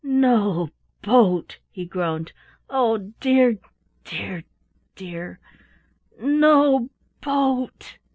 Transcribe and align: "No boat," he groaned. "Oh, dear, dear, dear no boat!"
"No 0.03 0.71
boat," 1.03 1.59
he 1.69 1.85
groaned. 1.85 2.31
"Oh, 2.71 3.13
dear, 3.19 3.59
dear, 4.03 4.43
dear 4.95 5.39
no 6.19 6.89
boat!" 7.21 7.99